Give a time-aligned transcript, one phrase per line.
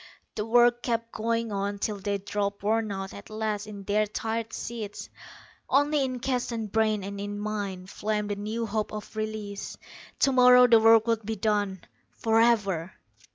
[0.33, 4.51] The work kept going on till they dropped worn out at last in their tired
[4.51, 5.11] seats.
[5.69, 9.77] Only in Keston's brain, and in mine, flamed the new hope of release.
[10.17, 11.81] Tomorrow the work would be done,
[12.17, 12.93] forever.